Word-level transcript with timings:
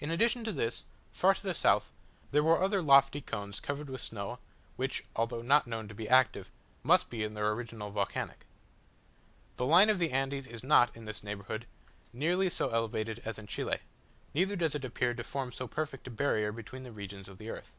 In 0.00 0.10
addition 0.10 0.42
to 0.42 0.50
this, 0.50 0.82
far 1.12 1.32
to 1.32 1.40
the 1.40 1.54
south, 1.54 1.92
there 2.32 2.42
were 2.42 2.60
other 2.60 2.82
lofty 2.82 3.20
cones 3.20 3.60
covered 3.60 3.88
with 3.88 4.00
snow, 4.00 4.40
which, 4.74 5.04
although 5.14 5.40
not 5.40 5.68
known 5.68 5.86
to 5.86 5.94
be 5.94 6.08
active, 6.08 6.50
must 6.82 7.08
be 7.10 7.22
in 7.22 7.34
their 7.34 7.52
origin 7.52 7.78
volcanic. 7.78 8.44
The 9.56 9.64
line 9.64 9.88
of 9.88 10.00
the 10.00 10.10
Andes 10.10 10.48
is 10.48 10.64
not, 10.64 10.96
in 10.96 11.04
this 11.04 11.22
neighbourhood, 11.22 11.66
nearly 12.12 12.50
so 12.50 12.70
elevated 12.70 13.22
as 13.24 13.38
in 13.38 13.46
Chile; 13.46 13.78
neither 14.34 14.56
does 14.56 14.74
it 14.74 14.84
appear 14.84 15.14
to 15.14 15.22
form 15.22 15.52
so 15.52 15.68
perfect 15.68 16.08
a 16.08 16.10
barrier 16.10 16.50
between 16.50 16.82
the 16.82 16.90
regions 16.90 17.28
of 17.28 17.38
the 17.38 17.50
earth. 17.50 17.70